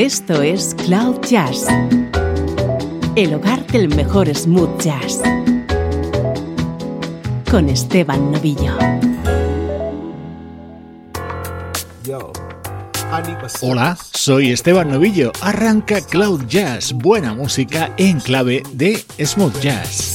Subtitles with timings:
[0.00, 1.66] Esto es Cloud Jazz,
[3.16, 5.20] el hogar del mejor smooth jazz,
[7.50, 8.78] con Esteban Novillo.
[13.60, 15.32] Hola, soy Esteban Novillo.
[15.42, 20.14] Arranca Cloud Jazz, buena música en clave de smooth jazz.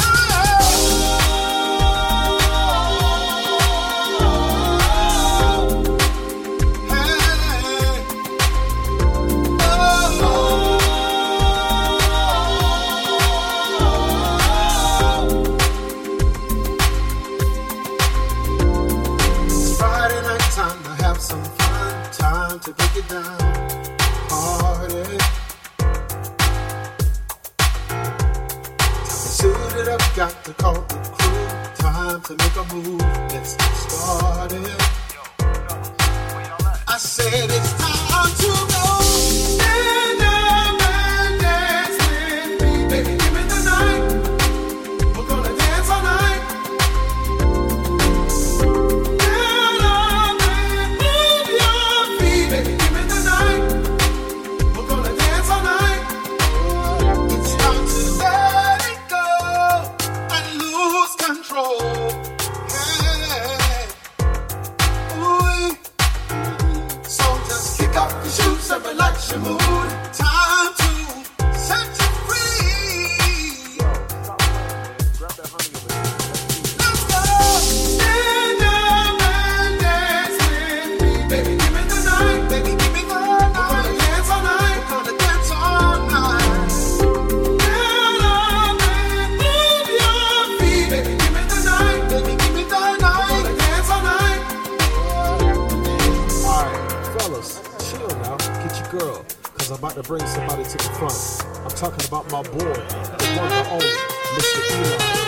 [100.07, 101.63] bring somebody to the front.
[101.63, 103.87] I'm talking about my boy, the one and only,
[104.35, 105.19] Mr.
[105.19, 105.24] Eli.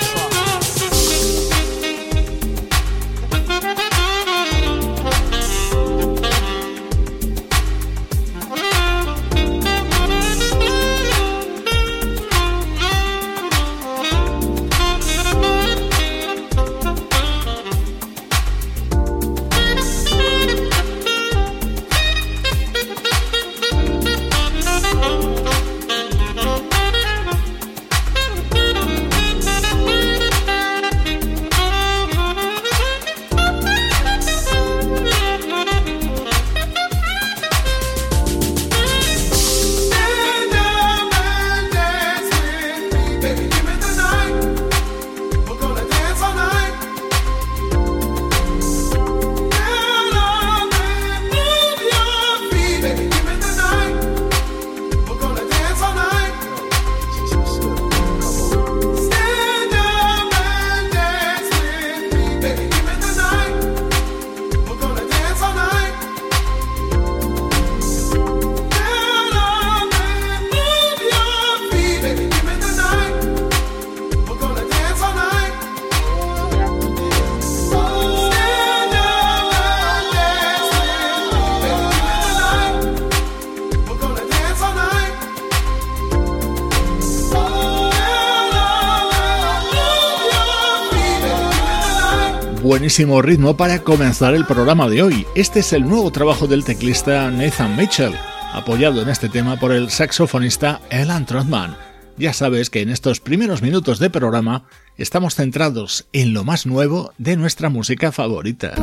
[92.88, 95.28] Buenísimo ritmo para comenzar el programa de hoy.
[95.36, 98.14] Este es el nuevo trabajo del teclista Nathan Mitchell,
[98.54, 101.76] apoyado en este tema por el saxofonista Alan Trotman.
[102.16, 104.64] Ya sabes que en estos primeros minutos de programa
[104.96, 108.74] estamos centrados en lo más nuevo de nuestra música favorita.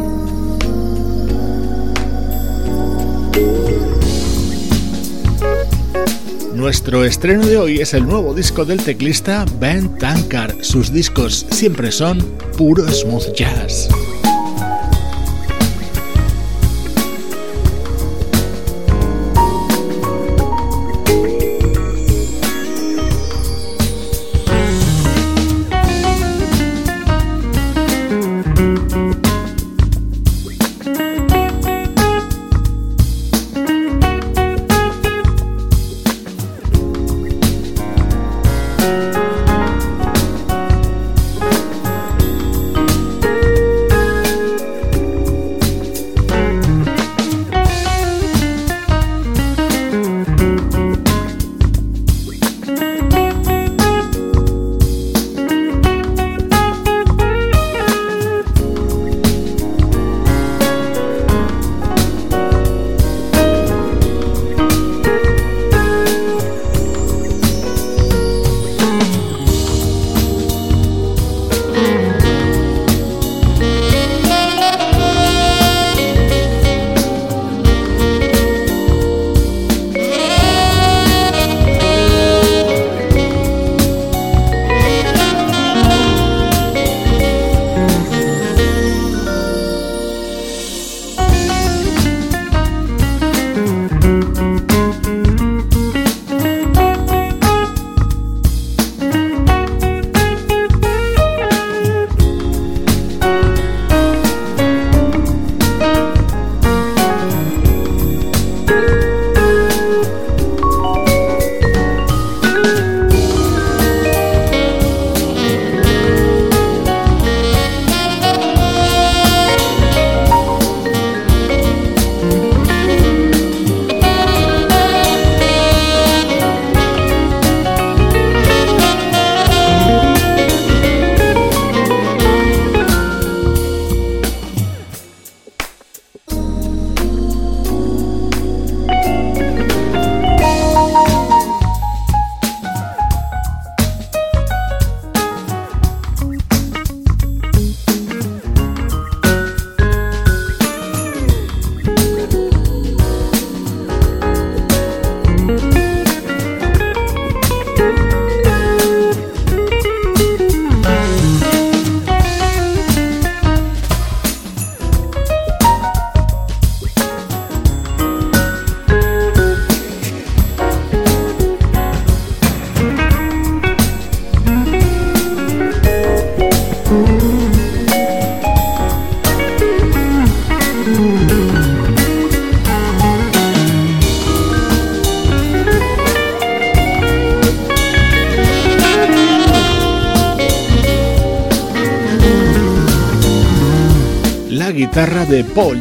[6.64, 10.62] Nuestro estreno de hoy es el nuevo disco del teclista Ben Tankard.
[10.62, 12.22] Sus discos siempre son
[12.56, 13.90] puro smooth jazz.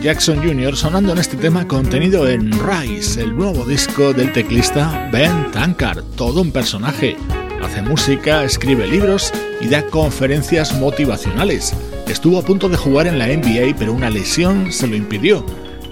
[0.03, 0.75] Jackson Jr.
[0.75, 6.41] sonando en este tema contenido en Rise, el nuevo disco del teclista Ben Tankard, todo
[6.41, 7.15] un personaje.
[7.63, 11.73] Hace música, escribe libros y da conferencias motivacionales.
[12.05, 15.45] Estuvo a punto de jugar en la NBA pero una lesión se lo impidió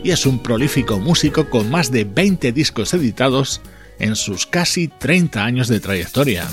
[0.04, 3.62] y es un prolífico músico con más de 20 discos editados
[3.98, 6.50] en sus casi 30 años de trayectoria.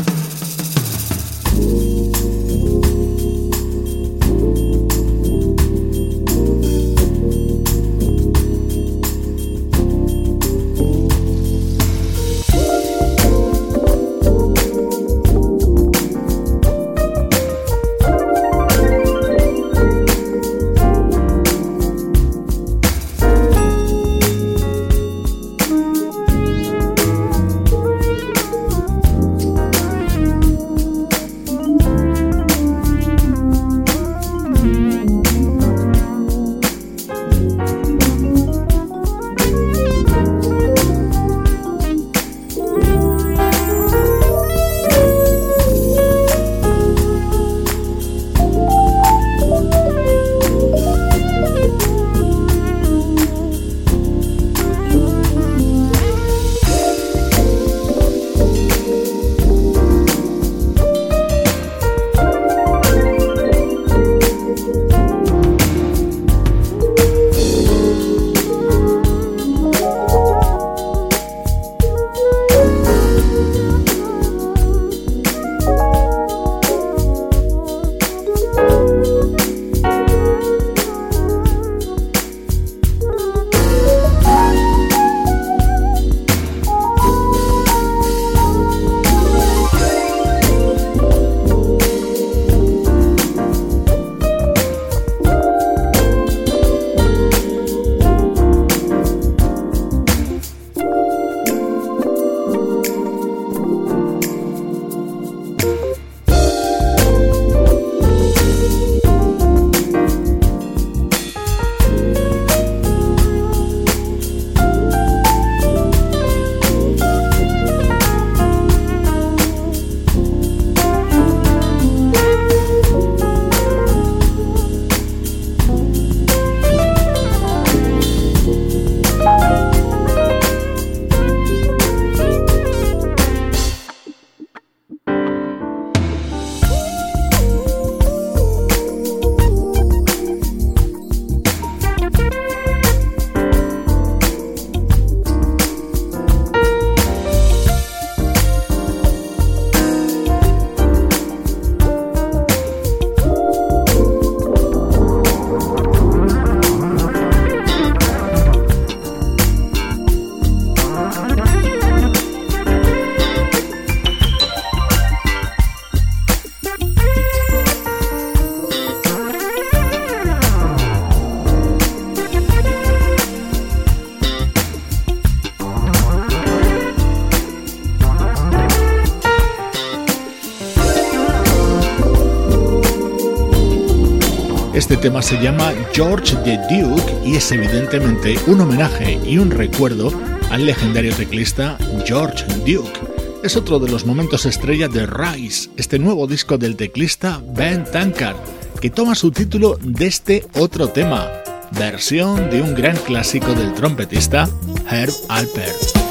[184.97, 190.11] Tema se llama George the Duke y es evidentemente un homenaje y un recuerdo
[190.50, 191.76] al legendario teclista
[192.07, 192.99] George Duke.
[193.42, 198.38] Es otro de los momentos estrella de Rise, este nuevo disco del teclista Ben Tankard,
[198.80, 201.28] que toma su título de este otro tema,
[201.73, 204.49] versión de un gran clásico del trompetista
[204.90, 206.07] Herb Alpert.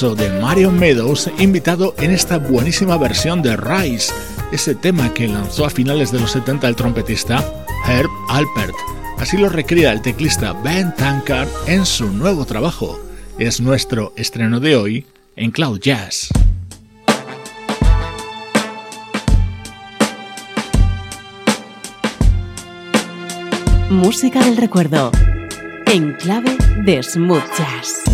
[0.00, 4.10] De Mario Meadows invitado en esta buenísima versión de Rise,
[4.50, 7.44] ese tema que lanzó a finales de los 70 el trompetista
[7.86, 8.74] Herb Alpert.
[9.18, 12.98] Así lo recrea el teclista Ben Tankard en su nuevo trabajo.
[13.38, 16.30] Es nuestro estreno de hoy en Cloud Jazz.
[23.90, 25.12] Música del recuerdo
[25.86, 28.09] en clave de smooth jazz.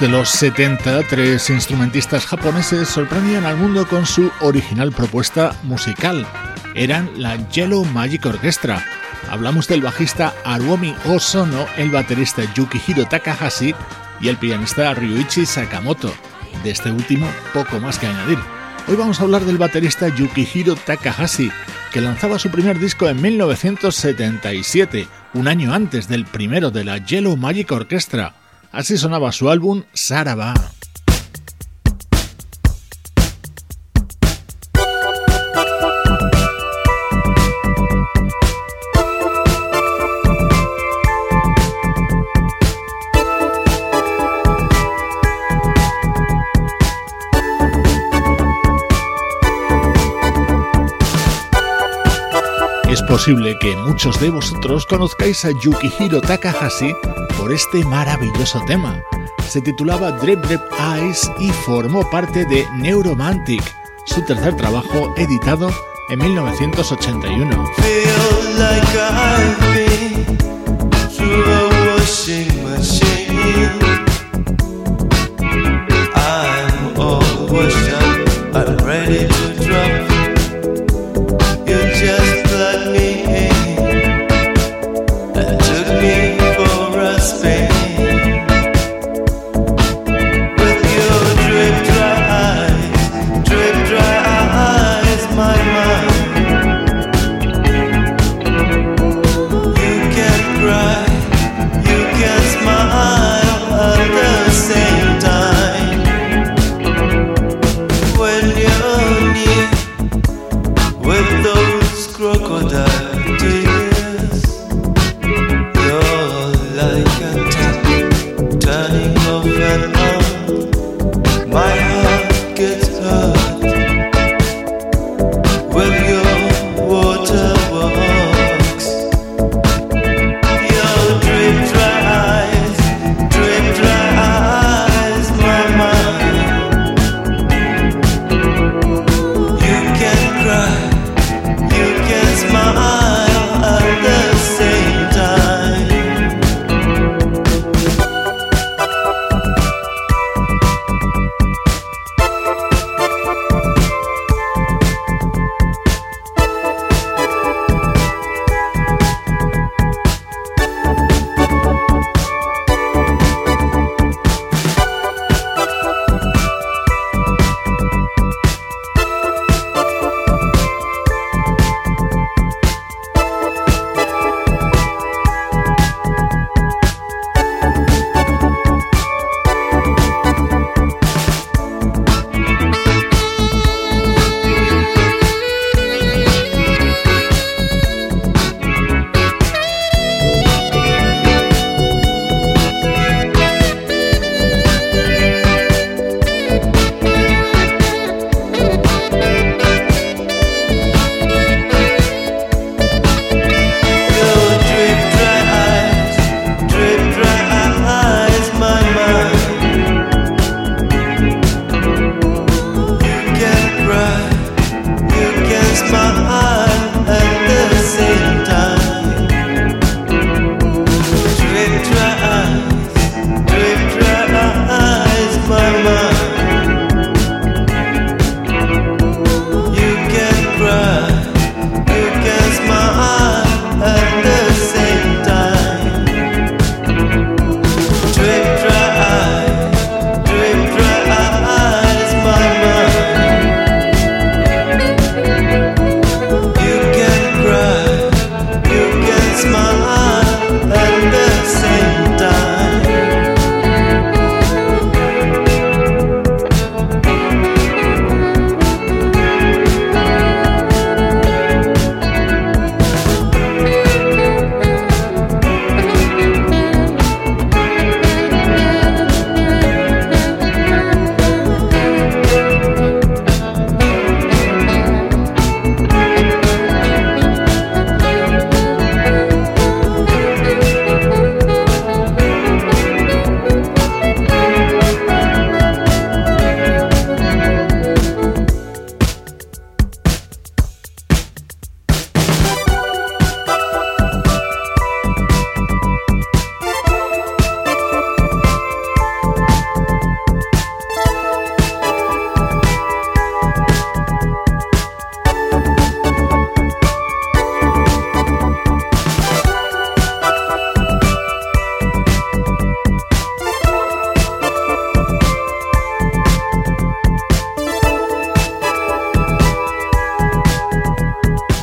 [0.00, 6.24] De los 70, tres instrumentistas japoneses sorprendían al mundo con su original propuesta musical.
[6.74, 8.84] Eran la Yellow Magic Orchestra.
[9.28, 13.74] Hablamos del bajista Aruomi Osono, el baterista Yukihiro Takahashi
[14.20, 16.12] y el pianista Ryuichi Sakamoto.
[16.62, 18.38] De este último, poco más que añadir.
[18.86, 21.50] Hoy vamos a hablar del baterista Yukihiro Takahashi,
[21.92, 27.36] que lanzaba su primer disco en 1977, un año antes del primero de la Yellow
[27.36, 28.34] Magic Orchestra.
[28.72, 30.54] Así sonaba su álbum Saraba.
[53.28, 56.94] Posible que muchos de vosotros conozcáis a Yukihiro Takahashi
[57.36, 59.02] por este maravilloso tema.
[59.46, 60.62] Se titulaba Drip Drip
[60.96, 63.62] Eyes y formó parte de Neuromantic,
[64.06, 65.70] su tercer trabajo editado
[66.08, 67.64] en 1981.
[78.90, 79.37] when you're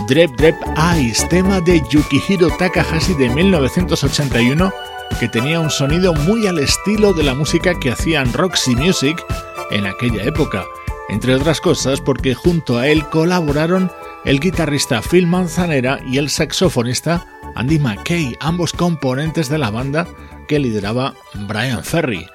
[0.07, 0.55] Drep Drep
[0.93, 4.71] Eyes, tema de Yukihiro Takahashi de 1981
[5.19, 9.23] que tenía un sonido muy al estilo de la música que hacían Roxy Music
[9.71, 10.65] en aquella época,
[11.09, 13.91] entre otras cosas porque junto a él colaboraron
[14.25, 20.07] el guitarrista Phil Manzanera y el saxofonista Andy McKay, ambos componentes de la banda
[20.47, 21.15] que lideraba
[21.47, 22.27] Brian Ferry.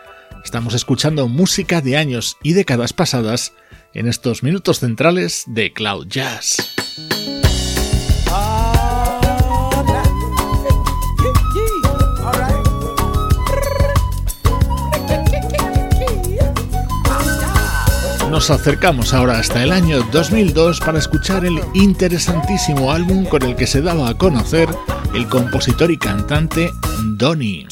[0.45, 3.53] Estamos escuchando música de años y décadas pasadas
[3.95, 6.75] en estos minutos centrales de Cloud Jazz.
[18.31, 23.67] Nos acercamos ahora hasta el año 2002 para escuchar el interesantísimo álbum con el que
[23.67, 24.69] se daba a conocer
[25.15, 26.71] el compositor y cantante
[27.17, 27.67] Donny.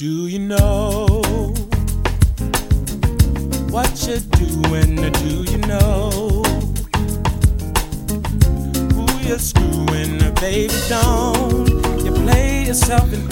[9.28, 9.38] You're?
[10.40, 11.68] Baby, don't
[12.04, 13.28] you play yourself and.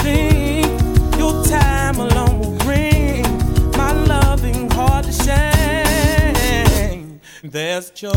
[7.50, 8.12] There's choice,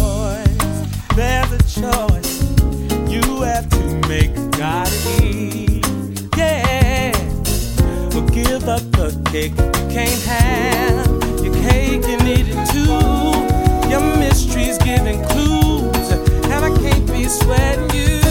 [1.16, 2.42] there's a choice
[3.08, 4.34] you have to make.
[4.58, 5.86] Gotta eat,
[6.36, 7.12] yeah.
[8.12, 11.06] Well, give up the cake you can't have.
[11.44, 13.88] Your cake, you need it too.
[13.88, 18.22] Your mystery's giving clues, and I can't be sweating you.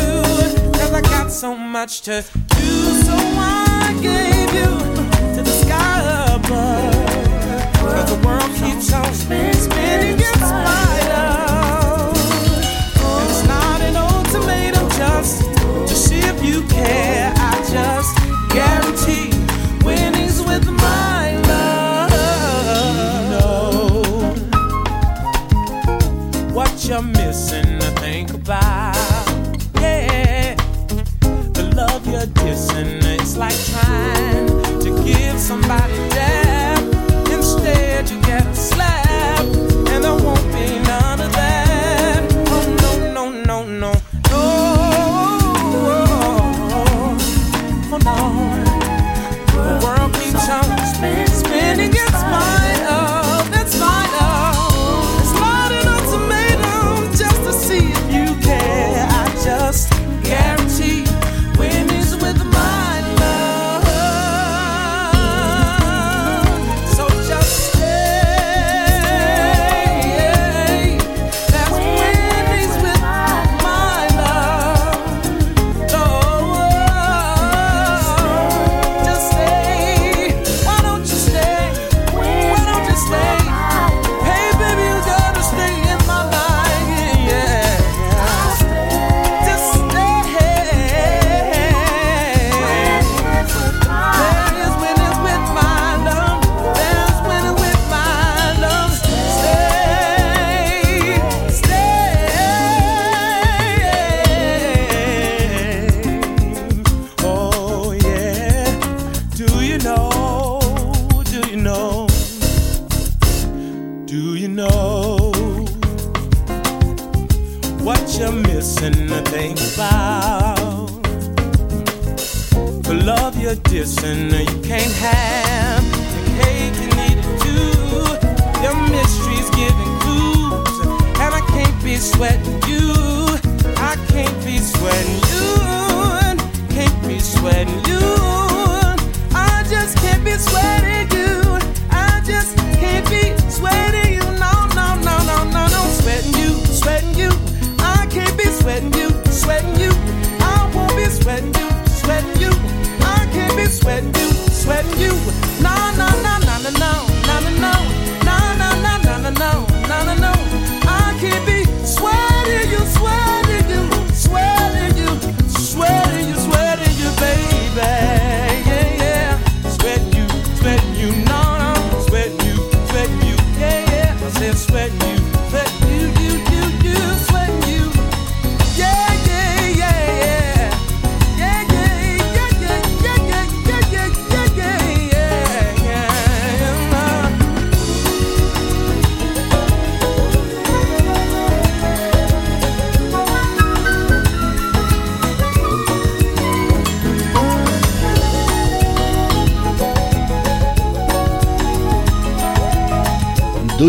[0.72, 6.92] Cause I got so much to do, so I gave you to the sky above.
[7.74, 10.87] Cause the world keeps on spinning in spite of.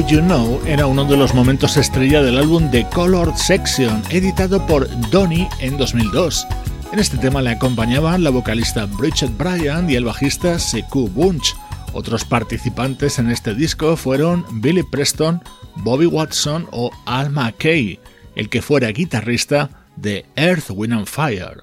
[0.10, 4.90] You Know era uno de los momentos estrella del álbum The Colored Section, editado por
[5.12, 6.48] Donny en 2002.
[6.92, 11.54] En este tema le acompañaban la vocalista Bridget Bryan y el bajista Sekou Bunch.
[11.94, 15.44] Otros participantes en este disco fueron Billy Preston,
[15.76, 18.00] Bobby Watson o Al McKay,
[18.36, 21.60] el que fuera guitarrista de Earth, Wind and Fire.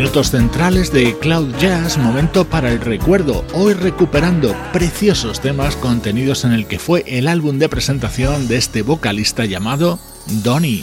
[0.00, 6.52] Minutos centrales de Cloud Jazz, momento para el recuerdo, hoy recuperando preciosos temas contenidos en
[6.52, 9.98] el que fue el álbum de presentación de este vocalista llamado
[10.42, 10.82] Donny.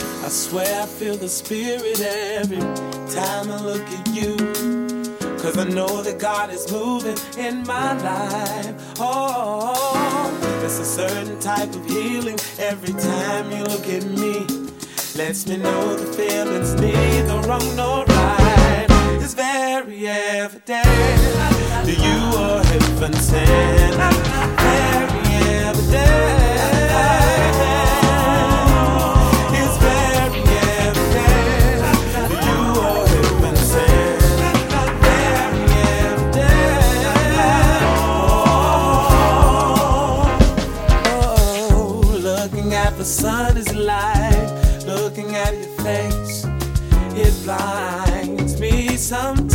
[9.00, 14.46] Oh, there's a certain type of healing every time you look at me.
[15.16, 16.76] Lets me know the feeling's
[17.48, 18.07] wrong
[19.28, 23.96] It's very evident that you are heaven sent.
[24.58, 25.36] Very
[25.66, 26.87] evident.
[49.08, 49.47] some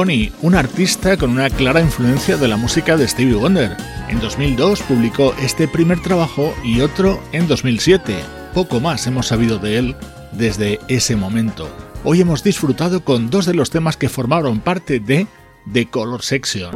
[0.00, 3.76] Donny, un artista con una clara influencia de la música de Stevie Wonder.
[4.08, 8.16] En 2002 publicó este primer trabajo y otro en 2007.
[8.54, 9.96] Poco más hemos sabido de él
[10.32, 11.68] desde ese momento.
[12.02, 15.26] Hoy hemos disfrutado con dos de los temas que formaron parte de
[15.70, 16.74] The Color Section.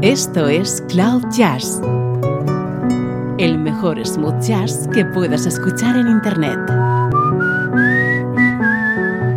[0.00, 1.82] Esto es Cloud Jazz,
[3.36, 6.75] el mejor smooth jazz que puedas escuchar en Internet.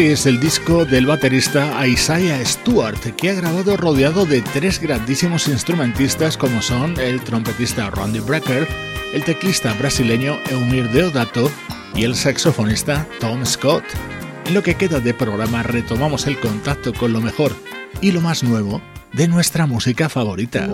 [0.00, 5.46] Este es el disco del baterista Isaiah Stewart, que ha grabado rodeado de tres grandísimos
[5.46, 8.66] instrumentistas como son el trompetista Randy Brecker,
[9.12, 11.50] el teclista brasileño Eumir Deodato
[11.94, 13.84] y el saxofonista Tom Scott.
[14.46, 17.54] En lo que queda de programa retomamos el contacto con lo mejor
[18.00, 18.80] y lo más nuevo
[19.12, 20.70] de nuestra música favorita.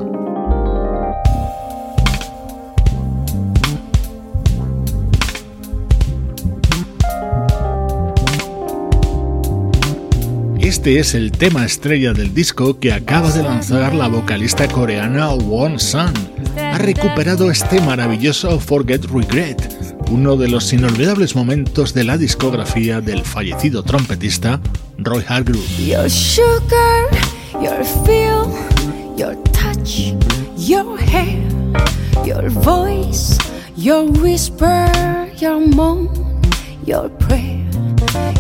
[10.87, 15.81] Este es el tema estrella del disco que acaba de lanzar la vocalista coreana Won
[15.81, 16.13] Sun.
[16.57, 19.69] Ha recuperado este maravilloso Forget Regret,
[20.13, 24.61] uno de los inolvidables momentos de la discografía del fallecido trompetista
[24.99, 25.67] Roy Hargrove.
[25.85, 27.09] Your sugar,
[27.55, 28.47] your feel,
[29.17, 30.15] your touch,
[30.57, 31.43] your hair,
[32.25, 33.37] your voice,
[33.77, 34.89] your whisper,
[35.41, 36.09] your moan,
[36.87, 37.67] your prayer,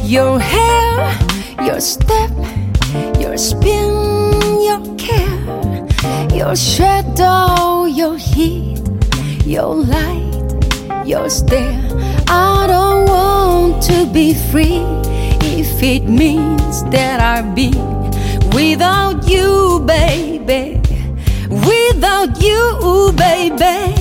[0.06, 1.35] your hair,
[1.66, 2.30] your step,
[3.20, 3.92] your spin,
[4.62, 5.88] your care,
[6.32, 8.80] your shadow, your heat,
[9.44, 10.36] your light
[11.06, 11.80] your stare.
[12.28, 14.82] I don't want to be free
[15.40, 17.70] if it means that I'll be
[18.54, 20.80] without you, baby.
[21.48, 23.94] Without you, baby.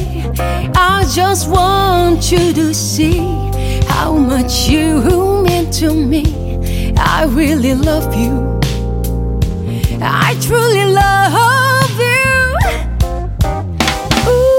[0.76, 3.20] I just want you to see
[3.88, 6.45] how much you mean to me.
[6.98, 8.60] I really love you.
[10.02, 12.56] I truly love you.
[14.28, 14.56] Ooh,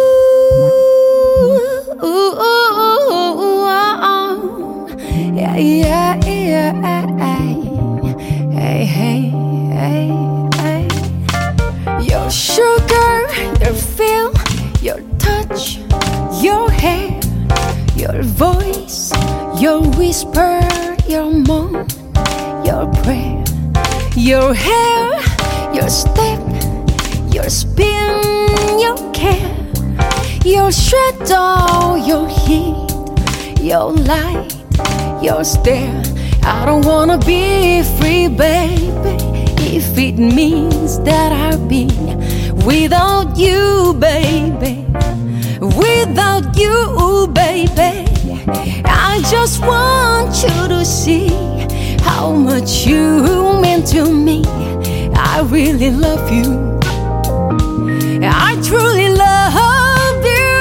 [5.34, 6.20] yeah, yeah,
[7.18, 7.60] hey,
[8.52, 9.20] hey, hey,
[10.56, 10.88] hey.
[12.02, 13.26] Your sugar,
[13.60, 14.32] your feel,
[14.80, 15.78] your touch,
[16.42, 17.20] your hair,
[17.96, 19.12] your voice,
[19.60, 20.60] your whisper,
[22.76, 23.42] your prayer,
[24.14, 25.10] your hair,
[25.72, 26.40] your step,
[27.32, 28.20] your spin,
[28.78, 29.56] your care,
[30.44, 32.76] your shadow, your heat,
[33.62, 34.52] your light
[35.22, 36.02] your stare.
[36.42, 39.16] I don't wanna be free, baby,
[39.76, 41.86] if it means that I'll be
[42.66, 44.84] without you, baby.
[45.60, 48.04] Without you, baby.
[48.84, 51.45] I just want you to see
[52.06, 54.42] how much you meant to me.
[55.14, 56.48] I really love you.
[58.22, 60.56] I truly love you.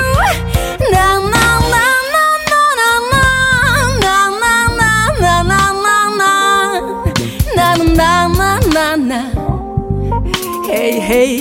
[0.94, 3.26] Na na na na na na na
[4.04, 4.56] na na
[5.22, 6.34] na na na na
[7.56, 7.68] na
[7.98, 9.22] na na na na.
[10.68, 11.34] Hey hey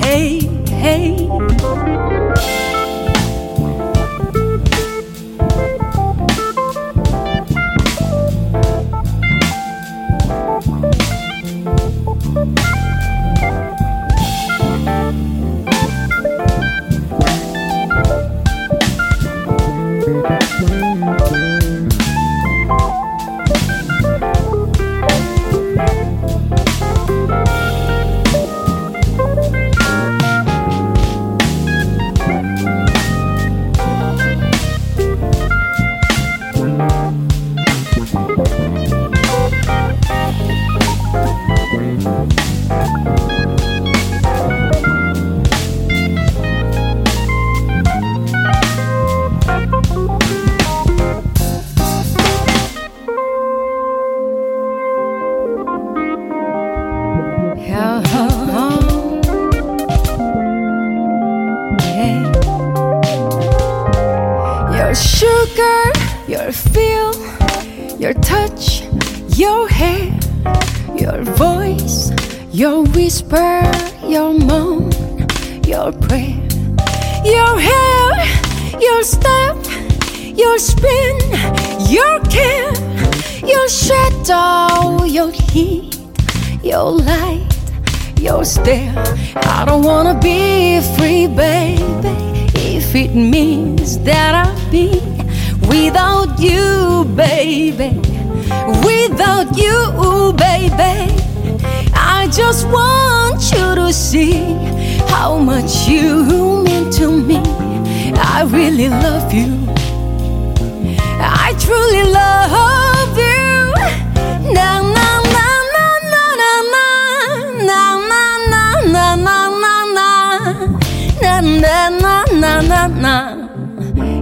[0.00, 0.40] hey
[0.82, 1.59] hey.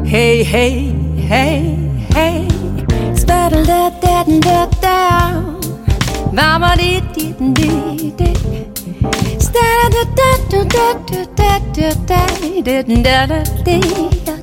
[0.09, 1.77] Hey, hey, hey,
[2.13, 2.47] hey.
[3.13, 6.33] It's better that, that, and that, that.
[6.33, 8.35] Mama dee dee dee dee.
[9.39, 12.27] Sta da da da da da da da da da da
[12.63, 13.45] dee da da.
[13.45, 13.81] Sta
[14.27, 14.38] da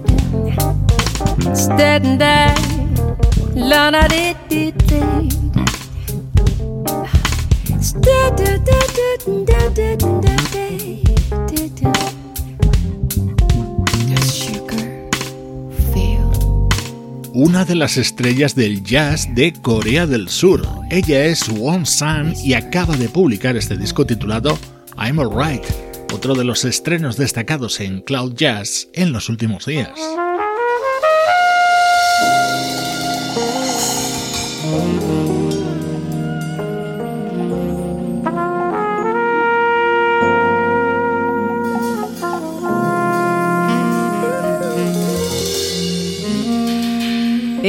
[17.34, 20.68] una de las estrellas del jazz de Corea del Sur.
[20.90, 24.58] Ella es Won San y acaba de publicar este disco titulado
[24.98, 25.64] I'm Alright,
[26.12, 29.92] otro de los estrenos destacados en Cloud Jazz en los últimos días.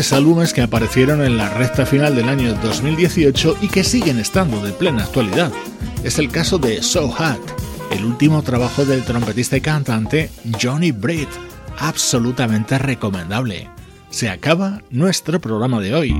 [0.00, 4.72] Álbumes que aparecieron en la recta final del año 2018 y que siguen estando de
[4.72, 5.52] plena actualidad.
[6.02, 7.38] Es el caso de So Hot,
[7.90, 10.30] el último trabajo del trompetista y cantante
[10.60, 11.28] Johnny Britt,
[11.78, 13.68] absolutamente recomendable.
[14.08, 16.14] Se acaba nuestro programa de hoy.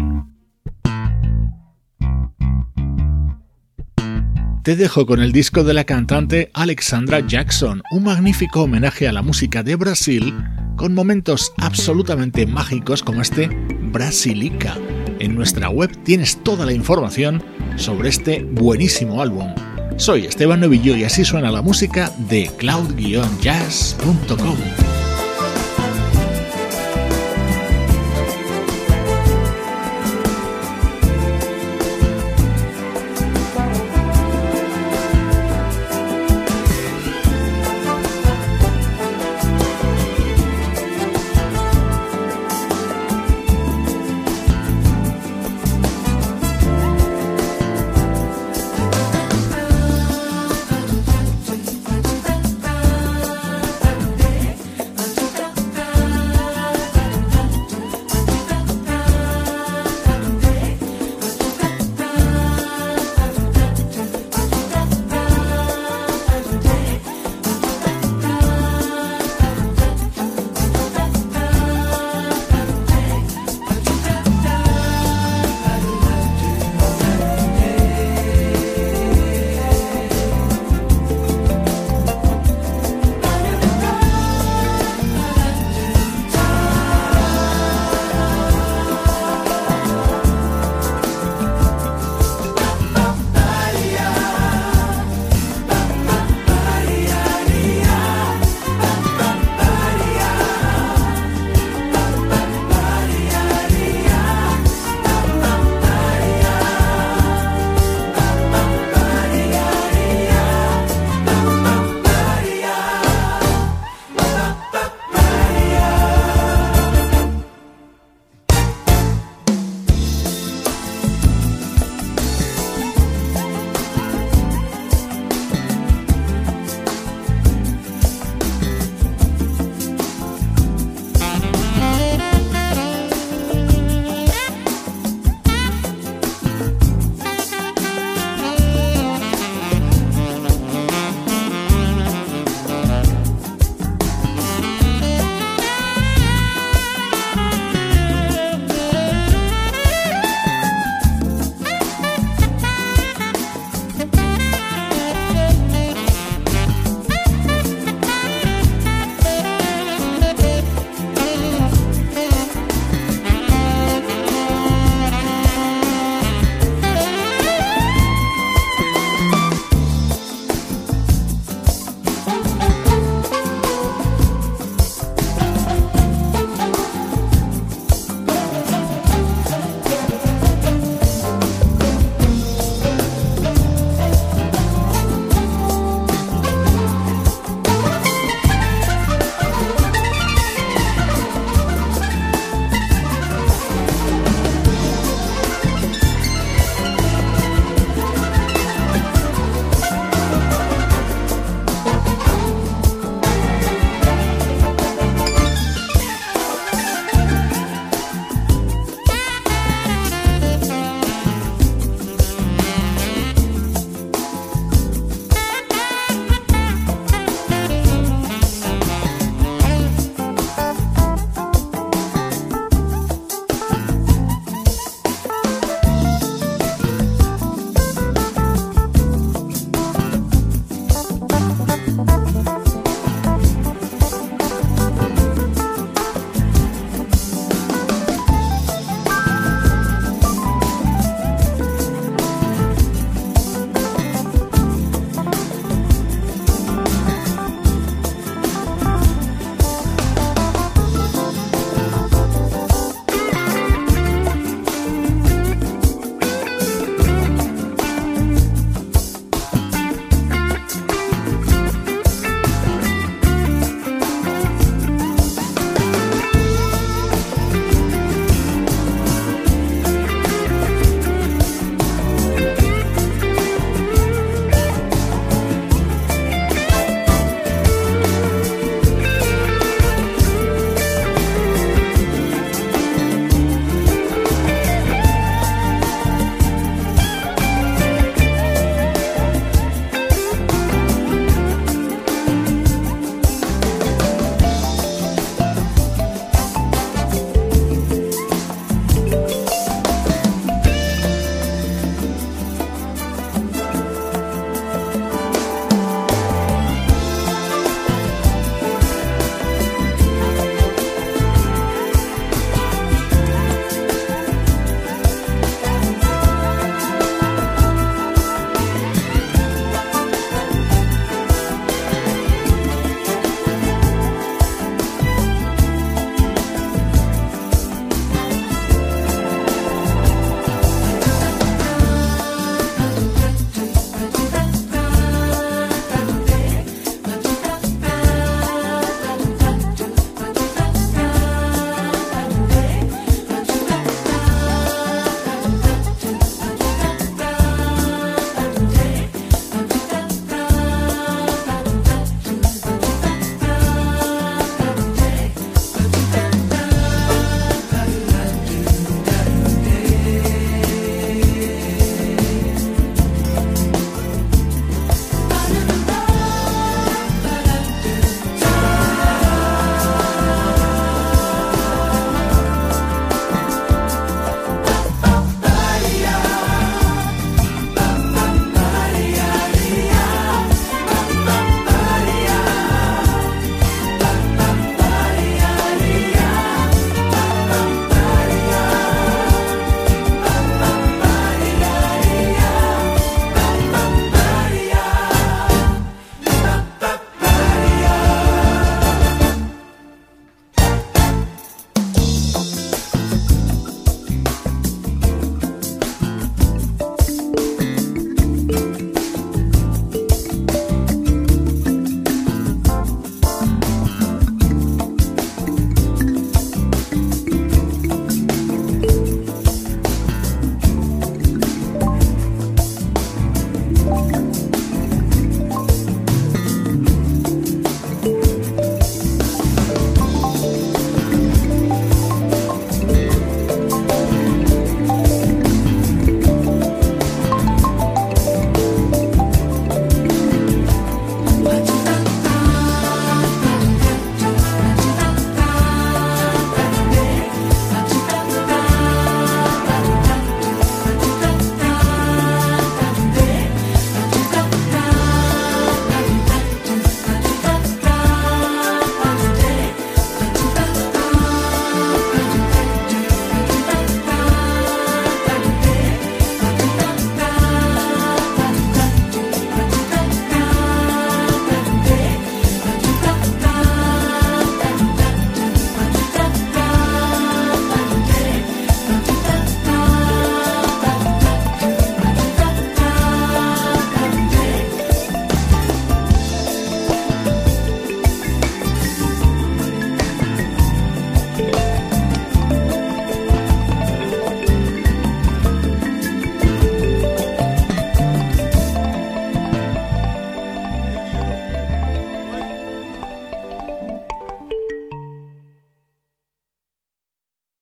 [4.62, 9.22] Te dejo con el disco de la cantante Alexandra Jackson, un magnífico homenaje a la
[9.22, 10.35] música de Brasil
[10.81, 13.51] con momentos absolutamente mágicos como este
[13.93, 14.78] Brasilica.
[15.18, 17.43] En nuestra web tienes toda la información
[17.76, 19.55] sobre este buenísimo álbum.
[19.99, 24.57] Soy Esteban Novillo y así suena la música de cloud-jazz.com.